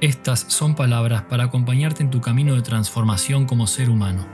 estas 0.00 0.40
son 0.48 0.76
palabras 0.76 1.22
para 1.22 1.44
acompañarte 1.44 2.04
en 2.04 2.10
tu 2.10 2.20
camino 2.20 2.54
de 2.54 2.62
transformación 2.62 3.46
como 3.46 3.66
ser 3.66 3.90
humano. 3.90 4.26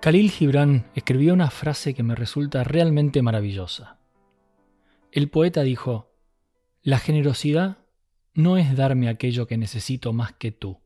Khalil 0.00 0.30
Gibran 0.30 0.86
escribió 0.94 1.34
una 1.34 1.50
frase 1.50 1.92
que 1.92 2.02
me 2.02 2.14
resulta 2.14 2.62
realmente 2.62 3.20
maravillosa. 3.20 3.98
El 5.12 5.28
poeta 5.28 5.62
dijo, 5.62 6.08
la 6.88 6.98
generosidad 6.98 7.84
no 8.32 8.56
es 8.56 8.74
darme 8.74 9.10
aquello 9.10 9.46
que 9.46 9.58
necesito 9.58 10.14
más 10.14 10.32
que 10.32 10.52
tú, 10.52 10.80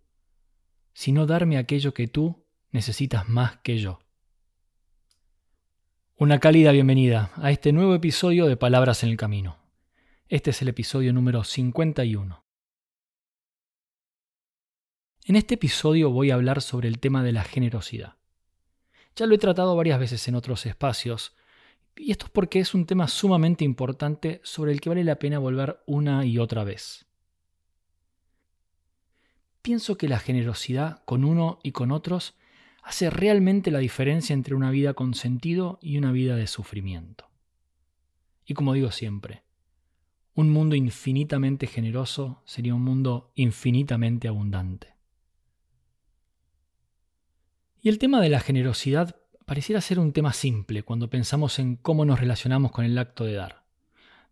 sino 0.95 1.27
darme 1.27 1.59
aquello 1.59 1.95
que 1.95 2.09
tú 2.09 2.45
necesitas 2.73 3.29
más 3.29 3.59
que 3.59 3.79
yo. 3.79 4.01
Una 6.17 6.41
cálida 6.41 6.73
bienvenida 6.73 7.31
a 7.37 7.53
este 7.53 7.73
nuevo 7.73 7.95
episodio 7.95 8.47
de 8.47 8.57
Palabras 8.57 9.05
en 9.05 9.11
el 9.11 9.17
Camino. 9.17 9.61
Este 10.27 10.51
es 10.51 10.61
el 10.63 10.71
episodio 10.71 11.13
número 11.13 11.45
51. 11.45 12.45
En 15.27 15.37
este 15.37 15.55
episodio 15.55 16.11
voy 16.11 16.33
a 16.33 16.35
hablar 16.35 16.63
sobre 16.63 16.89
el 16.89 16.99
tema 16.99 17.23
de 17.23 17.31
la 17.31 17.45
generosidad. 17.45 18.17
Ya 19.15 19.27
lo 19.27 19.37
he 19.37 19.39
tratado 19.39 19.77
varias 19.77 20.01
veces 20.01 20.27
en 20.27 20.35
otros 20.35 20.67
espacios, 20.67 21.37
y 21.97 22.11
esto 22.11 22.27
es 22.27 22.33
porque 22.33 22.61
es 22.61 22.75
un 22.75 22.87
tema 22.87 23.09
sumamente 23.09 23.65
importante 23.65 24.41
sobre 24.45 24.73
el 24.73 24.81
que 24.81 24.89
vale 24.89 25.05
la 25.05 25.19
pena 25.19 25.39
volver 25.39 25.81
una 25.87 26.25
y 26.25 26.39
otra 26.39 26.65
vez. 26.65 27.07
Pienso 29.61 29.97
que 29.97 30.09
la 30.09 30.19
generosidad 30.19 31.05
con 31.05 31.25
uno 31.25 31.61
y 31.63 31.73
con 31.73 31.93
otros 31.93 32.35
hace 32.83 33.11
realmente 33.11 33.71
la 33.71 33.79
diferencia 33.79 34.35
entre 34.35 34.55
una 34.55 34.71
vida 34.71 34.95
con 34.95 35.15
sentido 35.15 35.79
y 35.81 35.99
una 35.99 36.11
vida 36.11 36.35
de 36.35 36.49
sufrimiento. 36.49 37.31
Y 38.45 38.55
como 38.55 38.73
digo 38.73 38.91
siempre, 38.91 39.45
un 40.35 40.51
mundo 40.51 40.75
infinitamente 40.75 41.67
generoso 41.67 42.43
sería 42.45 42.75
un 42.75 42.83
mundo 42.83 43.31
infinitamente 43.37 44.27
abundante. 44.27 44.97
Y 47.81 47.89
el 47.89 47.99
tema 47.99 48.21
de 48.21 48.31
la 48.31 48.41
generosidad 48.41 49.22
pareciera 49.53 49.83
ser 49.83 49.99
un 49.99 50.15
tema 50.15 50.33
simple 50.33 50.83
cuando 50.83 51.11
pensamos 51.11 51.59
en 51.59 51.77
cómo 51.77 52.07
nos 52.07 52.19
relacionamos 52.19 52.73
con 52.73 52.87
el 52.87 52.97
acto 52.97 53.27
de 53.27 53.35
dar. 53.35 53.65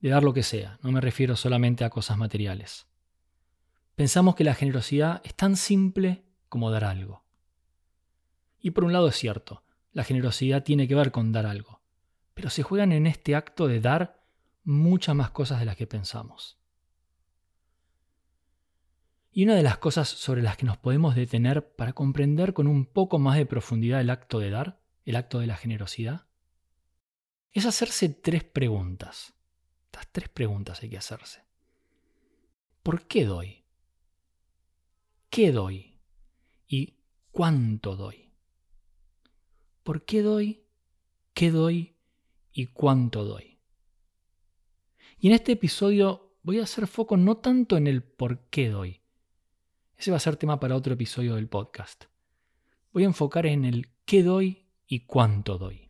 De 0.00 0.08
dar 0.08 0.22
lo 0.22 0.32
que 0.32 0.42
sea, 0.42 0.78
no 0.80 0.92
me 0.92 1.00
refiero 1.02 1.36
solamente 1.36 1.84
a 1.84 1.90
cosas 1.90 2.16
materiales. 2.16 2.86
Pensamos 3.96 4.34
que 4.34 4.44
la 4.44 4.54
generosidad 4.54 5.20
es 5.22 5.34
tan 5.34 5.56
simple 5.56 6.24
como 6.48 6.70
dar 6.70 6.84
algo. 6.84 7.22
Y 8.62 8.70
por 8.70 8.82
un 8.84 8.94
lado 8.94 9.08
es 9.08 9.16
cierto, 9.16 9.62
la 9.92 10.04
generosidad 10.04 10.62
tiene 10.62 10.88
que 10.88 10.94
ver 10.94 11.12
con 11.12 11.32
dar 11.32 11.44
algo, 11.44 11.82
pero 12.32 12.48
se 12.48 12.62
juegan 12.62 12.90
en 12.90 13.06
este 13.06 13.34
acto 13.34 13.68
de 13.68 13.80
dar 13.80 14.24
muchas 14.64 15.14
más 15.14 15.32
cosas 15.32 15.60
de 15.60 15.66
las 15.66 15.76
que 15.76 15.86
pensamos. 15.86 16.58
Y 19.32 19.44
una 19.44 19.54
de 19.54 19.64
las 19.64 19.76
cosas 19.76 20.08
sobre 20.08 20.40
las 20.40 20.56
que 20.56 20.64
nos 20.64 20.78
podemos 20.78 21.14
detener 21.14 21.74
para 21.74 21.92
comprender 21.92 22.54
con 22.54 22.66
un 22.66 22.86
poco 22.86 23.18
más 23.18 23.36
de 23.36 23.44
profundidad 23.44 24.00
el 24.00 24.08
acto 24.08 24.38
de 24.38 24.48
dar 24.48 24.79
el 25.10 25.16
acto 25.16 25.40
de 25.40 25.46
la 25.46 25.56
generosidad, 25.56 26.26
es 27.52 27.66
hacerse 27.66 28.08
tres 28.08 28.44
preguntas. 28.44 29.34
Estas 29.86 30.08
tres 30.12 30.28
preguntas 30.28 30.82
hay 30.82 30.90
que 30.90 30.98
hacerse. 30.98 31.44
¿Por 32.82 33.06
qué 33.06 33.24
doy? 33.24 33.64
¿Qué 35.28 35.52
doy? 35.52 36.00
¿Y 36.66 36.96
cuánto 37.30 37.96
doy? 37.96 38.32
¿Por 39.82 40.04
qué 40.04 40.22
doy? 40.22 40.64
¿Qué 41.34 41.50
doy? 41.50 41.96
¿Y 42.52 42.66
cuánto 42.66 43.24
doy? 43.24 43.58
Y 45.18 45.28
en 45.28 45.34
este 45.34 45.52
episodio 45.52 46.36
voy 46.42 46.60
a 46.60 46.64
hacer 46.64 46.86
foco 46.86 47.16
no 47.16 47.36
tanto 47.38 47.76
en 47.76 47.86
el 47.86 48.02
por 48.02 48.48
qué 48.48 48.68
doy. 48.68 49.02
Ese 49.96 50.10
va 50.10 50.16
a 50.16 50.20
ser 50.20 50.36
tema 50.36 50.58
para 50.58 50.76
otro 50.76 50.94
episodio 50.94 51.34
del 51.34 51.48
podcast. 51.48 52.04
Voy 52.92 53.02
a 53.02 53.06
enfocar 53.06 53.46
en 53.46 53.64
el 53.64 53.90
qué 54.04 54.22
doy 54.22 54.69
y 54.90 55.06
cuánto 55.06 55.56
doy. 55.56 55.88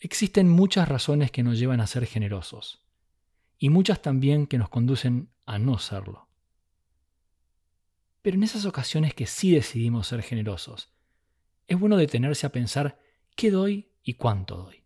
Existen 0.00 0.48
muchas 0.48 0.88
razones 0.88 1.30
que 1.30 1.44
nos 1.44 1.56
llevan 1.56 1.80
a 1.80 1.86
ser 1.86 2.04
generosos 2.04 2.84
y 3.58 3.70
muchas 3.70 4.02
también 4.02 4.48
que 4.48 4.58
nos 4.58 4.68
conducen 4.68 5.30
a 5.46 5.60
no 5.60 5.78
serlo. 5.78 6.28
Pero 8.22 8.36
en 8.36 8.42
esas 8.42 8.66
ocasiones 8.66 9.14
que 9.14 9.26
sí 9.26 9.52
decidimos 9.52 10.08
ser 10.08 10.22
generosos, 10.22 10.92
es 11.68 11.78
bueno 11.78 11.96
detenerse 11.96 12.44
a 12.44 12.52
pensar 12.52 12.98
qué 13.36 13.52
doy 13.52 13.92
y 14.02 14.14
cuánto 14.14 14.56
doy. 14.56 14.82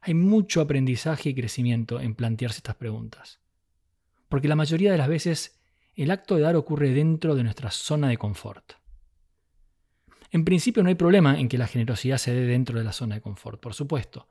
Hay 0.00 0.14
mucho 0.14 0.60
aprendizaje 0.60 1.30
y 1.30 1.34
crecimiento 1.34 2.00
en 2.00 2.14
plantearse 2.14 2.58
estas 2.58 2.76
preguntas, 2.76 3.40
porque 4.28 4.46
la 4.46 4.54
mayoría 4.54 4.92
de 4.92 4.98
las 4.98 5.08
veces 5.08 5.55
el 6.04 6.10
acto 6.10 6.36
de 6.36 6.42
dar 6.42 6.56
ocurre 6.56 6.90
dentro 6.90 7.34
de 7.34 7.42
nuestra 7.42 7.70
zona 7.70 8.08
de 8.08 8.18
confort. 8.18 8.74
En 10.30 10.44
principio 10.44 10.82
no 10.82 10.88
hay 10.90 10.94
problema 10.94 11.38
en 11.40 11.48
que 11.48 11.58
la 11.58 11.66
generosidad 11.66 12.18
se 12.18 12.34
dé 12.34 12.46
dentro 12.46 12.78
de 12.78 12.84
la 12.84 12.92
zona 12.92 13.14
de 13.16 13.20
confort, 13.22 13.60
por 13.60 13.74
supuesto, 13.74 14.28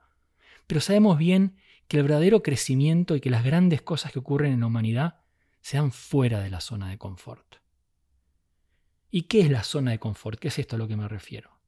pero 0.66 0.80
sabemos 0.80 1.18
bien 1.18 1.56
que 1.88 1.96
el 1.96 2.04
verdadero 2.04 2.42
crecimiento 2.42 3.16
y 3.16 3.20
que 3.20 3.30
las 3.30 3.44
grandes 3.44 3.82
cosas 3.82 4.12
que 4.12 4.18
ocurren 4.18 4.52
en 4.52 4.60
la 4.60 4.66
humanidad 4.66 5.20
se 5.60 5.78
dan 5.78 5.92
fuera 5.92 6.40
de 6.40 6.50
la 6.50 6.60
zona 6.60 6.88
de 6.88 6.98
confort. 6.98 7.56
¿Y 9.10 9.22
qué 9.22 9.40
es 9.40 9.50
la 9.50 9.62
zona 9.62 9.92
de 9.92 9.98
confort? 9.98 10.38
¿Qué 10.38 10.48
es 10.48 10.58
esto 10.58 10.76
a 10.76 10.78
lo 10.78 10.88
que 10.88 10.96
me 10.96 11.08
refiero? 11.08 11.58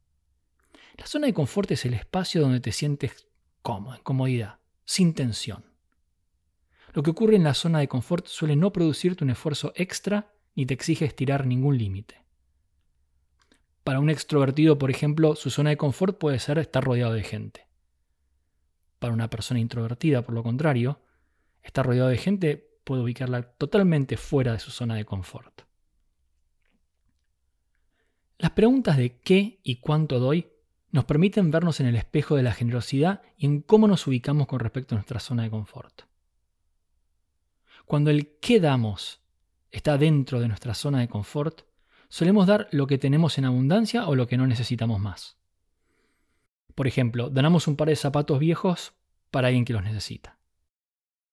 La 0.97 1.07
zona 1.07 1.27
de 1.27 1.35
confort 1.35 1.71
es 1.71 1.85
el 1.85 1.95
espacio 1.95 2.41
donde 2.41 2.61
te 2.61 2.73
sientes 2.73 3.29
cómodo, 3.63 3.97
en 3.97 4.03
comodidad, 4.03 4.59
sin 4.85 5.15
tensión. 5.15 5.68
Lo 6.99 7.05
que 7.05 7.11
ocurre 7.11 7.37
en 7.37 7.45
la 7.45 7.55
zona 7.55 7.79
de 7.79 7.87
confort 7.87 8.27
suele 8.27 8.57
no 8.57 8.73
producirte 8.73 9.23
un 9.23 9.31
esfuerzo 9.31 9.73
extra 9.77 10.33
ni 10.57 10.67
te 10.67 10.75
exige 10.75 11.05
estirar 11.05 11.47
ningún 11.47 11.79
límite. 11.79 12.25
Para 13.85 14.01
un 14.01 14.11
extrovertido, 14.11 14.79
por 14.79 14.91
ejemplo, 14.91 15.37
su 15.37 15.49
zona 15.51 15.71
de 15.71 15.77
confort 15.77 16.19
puede 16.19 16.41
ser 16.41 16.59
estar 16.59 16.83
rodeado 16.83 17.13
de 17.13 17.23
gente. 17.23 17.69
Para 18.99 19.13
una 19.13 19.31
persona 19.31 19.61
introvertida, 19.61 20.23
por 20.23 20.35
lo 20.35 20.43
contrario, 20.43 21.01
estar 21.63 21.87
rodeado 21.87 22.09
de 22.09 22.19
gente 22.19 22.69
puede 22.83 23.03
ubicarla 23.03 23.43
totalmente 23.43 24.17
fuera 24.17 24.51
de 24.51 24.59
su 24.59 24.73
zona 24.73 24.97
de 24.97 25.05
confort. 25.05 25.63
Las 28.39 28.51
preguntas 28.51 28.97
de 28.97 29.21
qué 29.21 29.61
y 29.63 29.77
cuánto 29.77 30.19
doy 30.19 30.49
nos 30.91 31.05
permiten 31.05 31.53
vernos 31.53 31.79
en 31.79 31.87
el 31.87 31.95
espejo 31.95 32.35
de 32.35 32.43
la 32.43 32.55
generosidad 32.55 33.23
y 33.37 33.47
en 33.47 33.61
cómo 33.61 33.87
nos 33.87 34.05
ubicamos 34.09 34.49
con 34.49 34.59
respecto 34.59 34.97
a 34.97 34.99
nuestra 34.99 35.21
zona 35.21 35.45
de 35.45 35.51
confort. 35.51 36.08
Cuando 37.89 38.11
el 38.11 38.37
qué 38.39 38.61
damos 38.61 39.23
está 39.71 39.97
dentro 39.97 40.41
de 40.41 40.49
nuestra 40.49 40.75
zona 40.75 41.01
de 41.01 41.09
confort, 41.09 41.63
solemos 42.11 42.47
dar 42.47 42.69
lo 42.71 42.87
que 42.87 42.99
tenemos 42.99 43.39
en 43.39 43.47
abundancia 43.47 44.07
o 44.09 44.15
lo 44.15 44.27
que 44.27 44.37
no 44.37 44.47
necesitamos 44.47 45.01
más. 45.01 45.39
Por 46.75 46.87
ejemplo, 46.87 47.31
donamos 47.31 47.67
un 47.67 47.77
par 47.77 47.89
de 47.89 47.97
zapatos 47.97 48.41
viejos 48.41 48.93
para 49.31 49.49
alguien 49.49 49.65
que 49.65 49.73
los 49.73 49.83
necesita. 49.83 50.39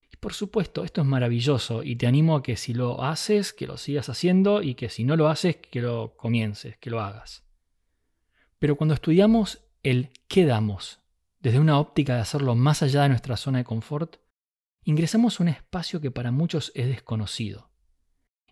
Y 0.09 0.15
por 0.15 0.31
supuesto, 0.33 0.85
esto 0.85 1.01
es 1.01 1.07
maravilloso 1.07 1.83
y 1.83 1.97
te 1.97 2.07
animo 2.07 2.37
a 2.37 2.41
que 2.41 2.55
si 2.55 2.73
lo 2.73 3.03
haces, 3.03 3.51
que 3.51 3.67
lo 3.67 3.75
sigas 3.75 4.07
haciendo 4.07 4.61
y 4.61 4.75
que 4.75 4.87
si 4.87 5.03
no 5.03 5.17
lo 5.17 5.27
haces, 5.27 5.57
que 5.57 5.81
lo 5.81 6.15
comiences, 6.15 6.77
que 6.77 6.89
lo 6.89 7.01
hagas. 7.01 7.43
Pero 8.59 8.77
cuando 8.77 8.93
estudiamos 8.93 9.59
el 9.83 10.11
qué 10.29 10.45
damos 10.45 11.01
desde 11.41 11.59
una 11.59 11.79
óptica 11.79 12.15
de 12.15 12.21
hacerlo 12.21 12.55
más 12.55 12.81
allá 12.81 13.03
de 13.03 13.09
nuestra 13.09 13.35
zona 13.35 13.57
de 13.57 13.65
confort, 13.65 14.21
ingresamos 14.85 15.39
a 15.39 15.43
un 15.43 15.49
espacio 15.49 15.99
que 15.99 16.11
para 16.11 16.31
muchos 16.31 16.71
es 16.75 16.87
desconocido. 16.87 17.69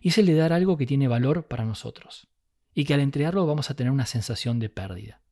Y 0.00 0.08
es 0.08 0.18
el 0.18 0.26
de 0.26 0.34
dar 0.34 0.52
algo 0.52 0.76
que 0.76 0.84
tiene 0.84 1.08
valor 1.08 1.46
para 1.46 1.64
nosotros, 1.64 2.28
y 2.74 2.84
que 2.84 2.92
al 2.92 3.00
entregarlo 3.00 3.46
vamos 3.46 3.70
a 3.70 3.74
tener 3.74 3.92
una 3.92 4.04
sensación 4.04 4.58
de 4.58 4.68
pérdida. 4.68 5.22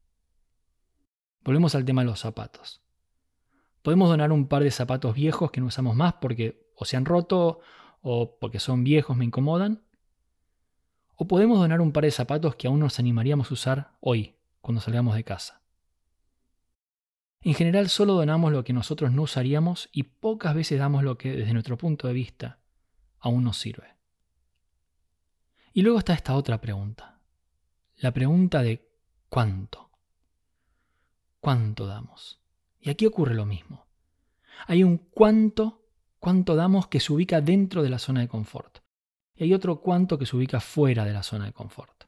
Volvemos 1.44 1.74
al 1.74 1.84
tema 1.84 2.02
de 2.02 2.06
los 2.06 2.20
zapatos. 2.20 2.82
Podemos 3.82 4.08
donar 4.08 4.30
un 4.30 4.46
par 4.46 4.62
de 4.62 4.70
zapatos 4.70 5.14
viejos 5.14 5.50
que 5.50 5.60
no 5.60 5.66
usamos 5.66 5.96
más 5.96 6.14
porque 6.14 6.70
o 6.76 6.84
se 6.84 6.96
han 6.96 7.04
roto 7.04 7.60
o 8.00 8.38
porque 8.38 8.60
son 8.60 8.84
viejos 8.84 9.16
me 9.16 9.24
incomodan. 9.24 9.82
O 11.16 11.26
podemos 11.26 11.58
donar 11.58 11.80
un 11.80 11.92
par 11.92 12.04
de 12.04 12.12
zapatos 12.12 12.54
que 12.54 12.68
aún 12.68 12.78
nos 12.78 13.00
animaríamos 13.00 13.50
a 13.50 13.54
usar 13.54 13.96
hoy, 14.00 14.36
cuando 14.60 14.80
salgamos 14.80 15.16
de 15.16 15.24
casa. 15.24 15.61
En 17.42 17.54
general 17.54 17.88
solo 17.88 18.14
donamos 18.14 18.52
lo 18.52 18.62
que 18.62 18.72
nosotros 18.72 19.10
no 19.12 19.22
usaríamos 19.22 19.88
y 19.92 20.04
pocas 20.04 20.54
veces 20.54 20.78
damos 20.78 21.02
lo 21.02 21.18
que 21.18 21.32
desde 21.32 21.52
nuestro 21.52 21.76
punto 21.76 22.06
de 22.06 22.14
vista 22.14 22.60
aún 23.18 23.42
nos 23.44 23.58
sirve. 23.58 23.96
Y 25.72 25.82
luego 25.82 25.98
está 25.98 26.14
esta 26.14 26.36
otra 26.36 26.60
pregunta. 26.60 27.20
La 27.96 28.12
pregunta 28.12 28.62
de 28.62 28.88
¿cuánto? 29.28 29.90
¿Cuánto 31.40 31.86
damos? 31.86 32.40
Y 32.78 32.90
aquí 32.90 33.06
ocurre 33.06 33.34
lo 33.34 33.46
mismo. 33.46 33.86
Hay 34.66 34.84
un 34.84 34.98
cuánto, 34.98 35.88
cuánto 36.20 36.54
damos 36.54 36.86
que 36.86 37.00
se 37.00 37.12
ubica 37.12 37.40
dentro 37.40 37.82
de 37.82 37.90
la 37.90 37.98
zona 37.98 38.20
de 38.20 38.28
confort. 38.28 38.78
Y 39.34 39.44
hay 39.44 39.54
otro 39.54 39.80
cuánto 39.80 40.18
que 40.18 40.26
se 40.26 40.36
ubica 40.36 40.60
fuera 40.60 41.04
de 41.04 41.12
la 41.12 41.22
zona 41.22 41.46
de 41.46 41.52
confort. 41.52 42.04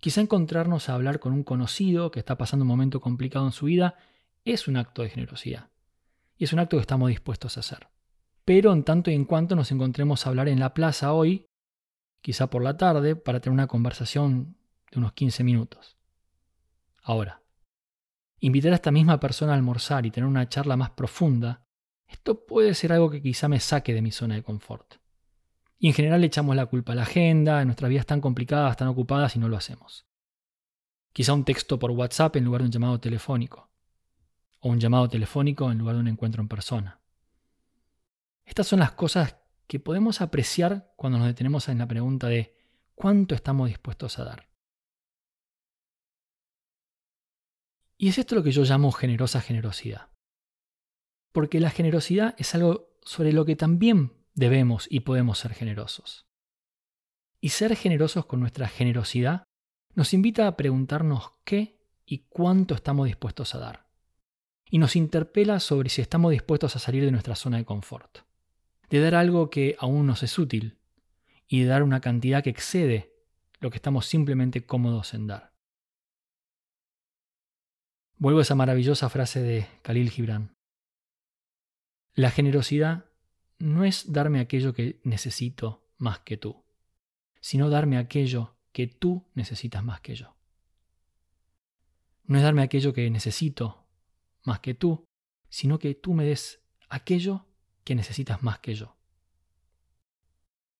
Quizá 0.00 0.22
encontrarnos 0.22 0.88
a 0.88 0.94
hablar 0.94 1.20
con 1.20 1.32
un 1.32 1.44
conocido 1.44 2.10
que 2.10 2.18
está 2.18 2.38
pasando 2.38 2.64
un 2.64 2.68
momento 2.68 3.00
complicado 3.00 3.44
en 3.44 3.52
su 3.52 3.66
vida 3.66 3.96
es 4.44 4.66
un 4.66 4.78
acto 4.78 5.02
de 5.02 5.10
generosidad. 5.10 5.68
Y 6.38 6.44
es 6.44 6.54
un 6.54 6.58
acto 6.58 6.78
que 6.78 6.80
estamos 6.80 7.10
dispuestos 7.10 7.56
a 7.56 7.60
hacer. 7.60 7.88
Pero 8.46 8.72
en 8.72 8.82
tanto 8.82 9.10
y 9.10 9.14
en 9.14 9.26
cuanto 9.26 9.54
nos 9.54 9.70
encontremos 9.70 10.26
a 10.26 10.30
hablar 10.30 10.48
en 10.48 10.58
la 10.58 10.72
plaza 10.72 11.12
hoy, 11.12 11.46
quizá 12.22 12.48
por 12.48 12.62
la 12.62 12.78
tarde, 12.78 13.14
para 13.14 13.40
tener 13.40 13.52
una 13.52 13.66
conversación 13.66 14.56
de 14.90 14.98
unos 14.98 15.12
15 15.12 15.44
minutos. 15.44 15.98
Ahora, 17.02 17.42
invitar 18.40 18.72
a 18.72 18.76
esta 18.76 18.90
misma 18.90 19.20
persona 19.20 19.52
a 19.52 19.56
almorzar 19.56 20.06
y 20.06 20.10
tener 20.10 20.26
una 20.26 20.48
charla 20.48 20.76
más 20.78 20.90
profunda, 20.90 21.62
esto 22.06 22.46
puede 22.46 22.74
ser 22.74 22.92
algo 22.92 23.10
que 23.10 23.20
quizá 23.20 23.48
me 23.48 23.60
saque 23.60 23.92
de 23.92 24.02
mi 24.02 24.10
zona 24.10 24.34
de 24.34 24.42
confort. 24.42 24.99
Y 25.82 25.88
en 25.88 25.94
general 25.94 26.20
le 26.20 26.26
echamos 26.26 26.54
la 26.54 26.66
culpa 26.66 26.92
a 26.92 26.94
la 26.94 27.02
agenda, 27.02 27.64
nuestras 27.64 27.88
vidas 27.88 28.04
tan 28.04 28.20
complicadas, 28.20 28.76
tan 28.76 28.88
ocupadas 28.88 29.34
y 29.34 29.38
no 29.38 29.48
lo 29.48 29.56
hacemos. 29.56 30.06
Quizá 31.14 31.32
un 31.32 31.46
texto 31.46 31.78
por 31.78 31.90
WhatsApp 31.90 32.36
en 32.36 32.44
lugar 32.44 32.60
de 32.60 32.66
un 32.66 32.70
llamado 32.70 33.00
telefónico. 33.00 33.70
O 34.60 34.68
un 34.68 34.78
llamado 34.78 35.08
telefónico 35.08 35.72
en 35.72 35.78
lugar 35.78 35.94
de 35.94 36.02
un 36.02 36.08
encuentro 36.08 36.42
en 36.42 36.48
persona. 36.48 37.00
Estas 38.44 38.66
son 38.66 38.80
las 38.80 38.92
cosas 38.92 39.36
que 39.66 39.80
podemos 39.80 40.20
apreciar 40.20 40.92
cuando 40.96 41.18
nos 41.18 41.28
detenemos 41.28 41.66
en 41.70 41.78
la 41.78 41.88
pregunta 41.88 42.26
de 42.26 42.54
¿cuánto 42.94 43.34
estamos 43.34 43.68
dispuestos 43.68 44.18
a 44.18 44.24
dar? 44.24 44.50
Y 47.96 48.08
es 48.08 48.18
esto 48.18 48.34
lo 48.34 48.42
que 48.42 48.52
yo 48.52 48.64
llamo 48.64 48.92
generosa 48.92 49.40
generosidad. 49.40 50.10
Porque 51.32 51.58
la 51.58 51.70
generosidad 51.70 52.34
es 52.36 52.54
algo 52.54 52.90
sobre 53.02 53.32
lo 53.32 53.46
que 53.46 53.56
también 53.56 54.19
debemos 54.34 54.86
y 54.90 55.00
podemos 55.00 55.38
ser 55.38 55.54
generosos. 55.54 56.26
Y 57.40 57.50
ser 57.50 57.74
generosos 57.76 58.26
con 58.26 58.40
nuestra 58.40 58.68
generosidad 58.68 59.44
nos 59.94 60.12
invita 60.14 60.46
a 60.46 60.56
preguntarnos 60.56 61.32
qué 61.44 61.80
y 62.04 62.26
cuánto 62.28 62.74
estamos 62.74 63.06
dispuestos 63.06 63.54
a 63.54 63.58
dar. 63.58 63.88
Y 64.70 64.78
nos 64.78 64.96
interpela 64.96 65.58
sobre 65.58 65.88
si 65.88 66.00
estamos 66.00 66.30
dispuestos 66.30 66.76
a 66.76 66.78
salir 66.78 67.04
de 67.04 67.10
nuestra 67.10 67.34
zona 67.34 67.56
de 67.56 67.64
confort. 67.64 68.18
De 68.88 69.00
dar 69.00 69.14
algo 69.14 69.50
que 69.50 69.76
aún 69.78 70.06
nos 70.06 70.22
es 70.22 70.38
útil 70.38 70.78
y 71.48 71.62
de 71.62 71.66
dar 71.66 71.82
una 71.82 72.00
cantidad 72.00 72.42
que 72.42 72.50
excede 72.50 73.12
lo 73.58 73.70
que 73.70 73.76
estamos 73.76 74.06
simplemente 74.06 74.64
cómodos 74.64 75.14
en 75.14 75.26
dar. 75.26 75.52
Vuelvo 78.16 78.40
a 78.40 78.42
esa 78.42 78.54
maravillosa 78.54 79.08
frase 79.08 79.40
de 79.40 79.66
Khalil 79.82 80.10
Gibran. 80.10 80.54
La 82.14 82.30
generosidad 82.30 83.09
no 83.60 83.84
es 83.84 84.10
darme 84.10 84.40
aquello 84.40 84.72
que 84.72 85.00
necesito 85.04 85.86
más 85.98 86.20
que 86.20 86.36
tú, 86.36 86.64
sino 87.40 87.68
darme 87.68 87.98
aquello 87.98 88.56
que 88.72 88.86
tú 88.86 89.28
necesitas 89.34 89.84
más 89.84 90.00
que 90.00 90.14
yo. 90.14 90.34
No 92.24 92.38
es 92.38 92.42
darme 92.42 92.62
aquello 92.62 92.92
que 92.92 93.10
necesito 93.10 93.86
más 94.44 94.60
que 94.60 94.74
tú, 94.74 95.04
sino 95.48 95.78
que 95.78 95.94
tú 95.94 96.14
me 96.14 96.24
des 96.24 96.62
aquello 96.88 97.46
que 97.84 97.94
necesitas 97.94 98.42
más 98.42 98.60
que 98.60 98.74
yo. 98.74 98.96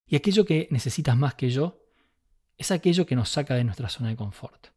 Y 0.06 0.16
aquello 0.16 0.44
que 0.44 0.66
necesitas 0.70 1.16
más 1.16 1.34
que 1.34 1.50
yo 1.50 1.84
es 2.56 2.70
aquello 2.70 3.04
que 3.04 3.16
nos 3.16 3.28
saca 3.28 3.54
de 3.54 3.64
nuestra 3.64 3.88
zona 3.90 4.08
de 4.08 4.16
confort, 4.16 4.68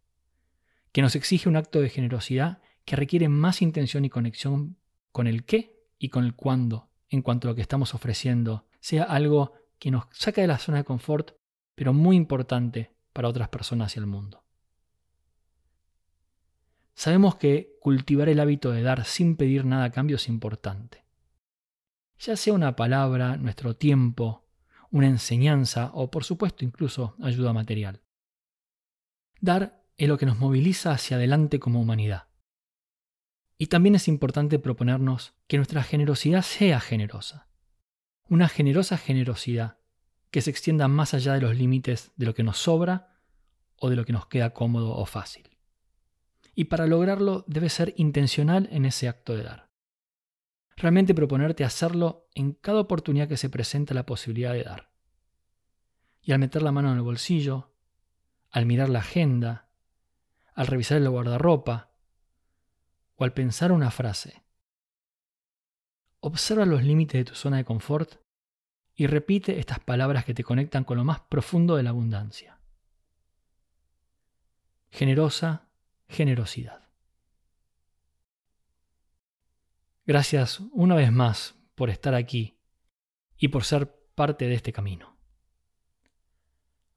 que 0.92 1.02
nos 1.02 1.16
exige 1.16 1.48
un 1.48 1.56
acto 1.56 1.80
de 1.80 1.90
generosidad 1.90 2.62
que 2.86 2.98
requiere 2.98 3.30
más 3.30 3.62
intención 3.62 4.04
y 4.04 4.10
conexión 4.10 4.78
con 5.12 5.28
el 5.28 5.46
qué 5.46 5.88
y 6.00 6.10
con 6.10 6.26
el 6.26 6.36
cuándo 6.36 6.93
en 7.10 7.22
cuanto 7.22 7.48
a 7.48 7.52
lo 7.52 7.56
que 7.56 7.62
estamos 7.62 7.94
ofreciendo 7.94 8.68
sea 8.80 9.04
algo 9.04 9.54
que 9.80 9.92
nos 9.92 10.06
saca 10.12 10.42
de 10.42 10.48
la 10.48 10.58
zona 10.58 10.80
de 10.80 10.84
confort, 10.84 11.32
pero 11.76 11.94
muy 11.94 12.16
importante 12.16 12.96
para 13.12 13.28
otras 13.28 13.50
personas 13.50 13.96
y 13.96 14.00
el 14.00 14.08
mundo. 14.08 14.44
Sabemos 16.96 17.36
que 17.36 17.78
cultivar 17.82 18.30
el 18.30 18.40
hábito 18.40 18.72
de 18.72 18.84
dar 18.84 19.06
sin 19.06 19.36
pedir 19.36 19.66
nada 19.66 19.86
a 19.86 19.92
cambio 19.92 20.18
es 20.18 20.28
importante. 20.28 21.06
Ya 22.20 22.38
sea 22.38 22.54
una 22.54 22.76
palabra, 22.76 23.38
nuestro 23.38 23.76
tiempo, 23.76 24.48
una 24.92 25.08
enseñanza 25.08 25.92
o 25.94 26.12
por 26.12 26.24
supuesto 26.24 26.64
incluso 26.64 27.16
ayuda 27.22 27.52
material. 27.52 28.02
Dar 29.42 29.84
es 29.98 30.08
lo 30.08 30.18
que 30.18 30.26
nos 30.26 30.38
moviliza 30.38 30.92
hacia 30.92 31.18
adelante 31.18 31.60
como 31.60 31.82
humanidad. 31.82 32.28
Y 33.58 33.68
también 33.68 33.96
es 33.96 34.08
importante 34.08 34.60
proponernos 34.60 35.34
que 35.48 35.58
nuestra 35.58 35.84
generosidad 35.84 36.42
sea 36.42 36.80
generosa. 36.80 37.48
Una 38.28 38.50
generosa 38.50 38.98
generosidad 38.98 39.78
que 40.32 40.42
se 40.42 40.50
extienda 40.50 40.88
más 40.88 41.14
allá 41.14 41.34
de 41.34 41.42
los 41.42 41.56
límites 41.56 42.12
de 42.16 42.26
lo 42.26 42.34
que 42.34 42.44
nos 42.44 42.58
sobra 42.58 43.20
o 43.78 43.90
de 43.90 43.96
lo 43.96 44.06
que 44.06 44.14
nos 44.14 44.26
queda 44.26 44.54
cómodo 44.54 44.96
o 44.96 45.06
fácil. 45.06 45.58
Y 46.56 46.66
para 46.66 46.88
lograrlo 46.88 47.46
debe 47.48 47.70
ser 47.70 47.94
intencional 47.98 48.68
en 48.72 48.86
ese 48.86 49.08
acto 49.08 49.36
de 49.36 49.44
dar. 49.44 49.70
Realmente 50.76 51.14
proponerte 51.14 51.64
hacerlo 51.64 52.30
en 52.34 52.54
cada 52.54 52.80
oportunidad 52.80 53.28
que 53.28 53.38
se 53.38 53.50
presenta 53.50 53.94
la 53.94 54.06
posibilidad 54.06 54.54
de 54.54 54.64
dar. 54.64 54.92
Y 56.22 56.32
al 56.32 56.40
meter 56.40 56.62
la 56.62 56.72
mano 56.72 56.92
en 56.92 56.98
el 56.98 57.04
bolsillo, 57.04 57.76
al 58.50 58.66
mirar 58.66 58.90
la 58.90 59.00
agenda, 59.00 59.70
al 60.56 60.68
revisar 60.68 60.98
el 60.98 61.10
guardarropa, 61.10 61.93
o 63.16 63.24
al 63.24 63.34
pensar 63.34 63.72
una 63.72 63.92
frase. 63.92 64.44
Observa 66.20 66.66
los 66.66 66.84
límites 66.84 67.20
de 67.20 67.26
tu 67.26 67.36
zona 67.36 67.58
de 67.58 67.66
confort 67.66 68.16
y 68.96 69.08
repite 69.08 69.60
estas 69.60 69.80
palabras 69.80 70.26
que 70.26 70.34
te 70.34 70.44
conectan 70.44 70.84
con 70.84 70.98
lo 70.98 71.04
más 71.04 71.20
profundo 71.22 71.76
de 71.76 71.84
la 71.84 71.90
abundancia. 71.90 72.60
Generosa 74.92 75.70
generosidad. 76.08 76.84
Gracias 80.06 80.60
una 80.72 80.96
vez 80.96 81.12
más 81.12 81.56
por 81.76 81.90
estar 81.90 82.14
aquí 82.14 82.60
y 83.38 83.48
por 83.48 83.64
ser 83.64 83.94
parte 84.16 84.48
de 84.48 84.54
este 84.54 84.72
camino. 84.72 85.18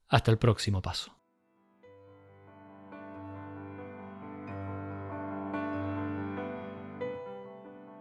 Hasta 0.07 0.31
el 0.31 0.37
próximo 0.37 0.81
paso. 0.81 1.16